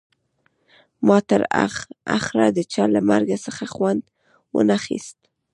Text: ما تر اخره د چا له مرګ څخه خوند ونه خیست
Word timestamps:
ما 1.07 1.17
تر 1.29 1.41
اخره 2.17 2.45
د 2.57 2.59
چا 2.73 2.83
له 2.95 2.99
مرګ 3.09 3.29
څخه 3.45 3.65
خوند 3.73 4.03
ونه 4.55 4.77
خیست 4.85 5.17